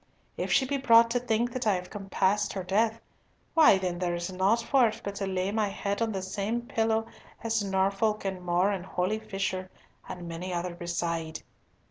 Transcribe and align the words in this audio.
If 0.35 0.51
she 0.51 0.65
be 0.65 0.77
brought 0.77 1.11
to 1.11 1.19
think 1.19 1.53
that 1.53 1.67
I 1.67 1.75
have 1.75 1.91
compassed 1.91 2.53
her 2.53 2.63
death, 2.63 2.99
why 3.53 3.77
then 3.77 3.99
there 3.99 4.15
is 4.15 4.31
naught 4.33 4.63
for 4.63 4.87
it 4.87 4.99
but 5.03 5.13
to 5.17 5.27
lay 5.27 5.51
my 5.51 5.67
head 5.67 6.01
on 6.01 6.11
the 6.11 6.23
same 6.23 6.63
pillow 6.63 7.05
as 7.43 7.63
Norfolk 7.63 8.25
and 8.25 8.41
More 8.43 8.71
and 8.71 8.83
holy 8.83 9.19
Fisher, 9.19 9.69
and 10.09 10.27
many 10.27 10.51
another 10.51 10.73
beside. 10.73 11.43